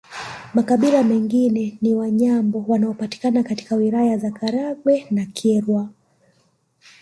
Makabila 0.53 1.03
mengine 1.03 1.77
ni 1.81 1.93
Wanyambo 1.95 2.65
wanaopatikana 2.67 3.43
katika 3.43 3.75
Wilaya 3.75 4.17
za 4.17 4.31
Karagwe 4.31 5.07
na 5.11 5.25
Kyerwa 5.25 5.89